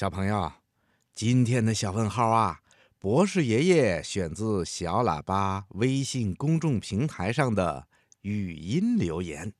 [0.00, 0.50] 小朋友，
[1.12, 2.60] 今天的小问号啊，
[2.98, 7.84] 博士爷爷选自小喇叭微信公众平台上的
[8.22, 9.52] 语音留言。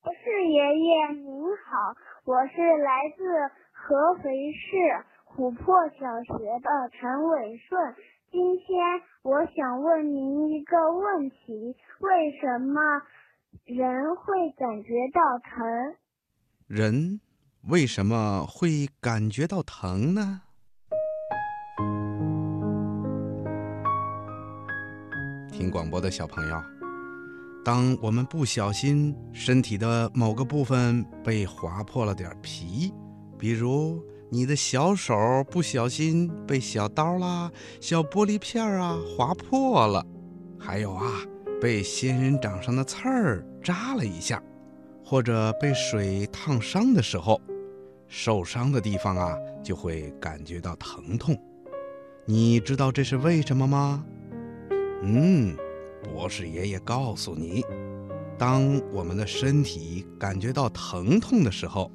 [0.00, 1.94] 博士爷爷您好，
[2.24, 3.22] 我是来自
[3.70, 5.04] 合肥市
[5.36, 6.32] 琥珀小学
[6.62, 7.94] 的陈伟顺。
[8.32, 12.80] 今天我想问您一个问题：为什么
[13.66, 15.96] 人会感觉到疼？
[16.66, 17.20] 人
[17.68, 20.42] 为什么会感觉到疼呢？
[25.50, 26.62] 听广播的小朋友，
[27.64, 32.92] 当我们不小心身体的某个部分被划破了点皮，
[33.36, 35.16] 比如你的小手
[35.50, 40.06] 不小心被小刀啦、小玻璃片啊划破了，
[40.56, 41.10] 还有啊，
[41.60, 44.40] 被仙人掌上的刺儿扎了一下。
[45.08, 47.40] 或者被水烫伤的时候，
[48.08, 51.36] 受伤的地方啊就会感觉到疼痛。
[52.24, 54.04] 你知道这是为什么吗？
[55.02, 55.56] 嗯，
[56.02, 57.64] 博士爷爷告诉你，
[58.36, 61.90] 当我们的身体感觉到疼痛的时候，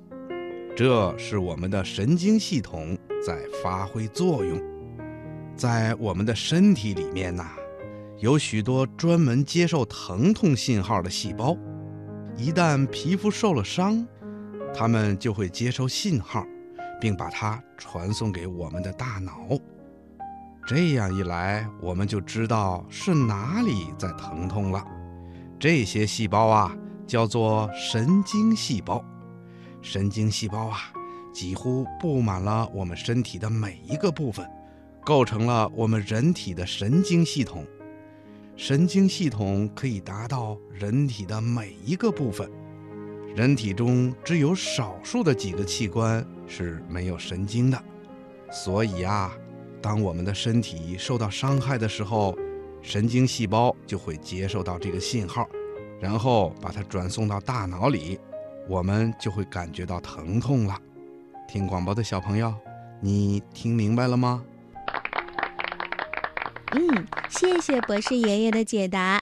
[0.76, 4.62] 这是我们的神经系统在发挥作用。
[5.56, 7.52] 在我们的身体里面呐，
[8.20, 11.58] 有许多专门接受疼痛信号的细胞。
[12.38, 14.08] 一旦皮肤受了伤，
[14.74, 16.46] 它们就会接收信号，
[17.00, 19.48] 并把它传送给我们的大脑。
[20.66, 24.86] 这样一来，我们就知道是哪里在疼痛了。
[25.60, 29.04] 这些细胞啊，叫做神经细胞。
[29.82, 30.78] 神经细胞啊，
[31.34, 34.48] 几乎布满了我们身体的每一个部分，
[35.04, 37.66] 构成了我们人体的神经系统。
[38.56, 42.50] 神经系统可以达到人体的每一个部分，
[43.34, 47.82] 人体中只有少数的几个器官是没有神经的，
[48.52, 49.34] 所以啊，
[49.82, 52.38] 当我们的身体受到伤害的时候，
[52.82, 55.48] 神经细胞就会接受到这个信号，
[56.00, 58.20] 然后把它转送到大脑里，
[58.68, 60.78] 我们就会感觉到疼痛了。
[61.48, 62.54] 听广播的小朋友，
[63.00, 64.44] 你听明白了吗？
[66.74, 69.21] 嗯，谢谢博士爷爷的解答。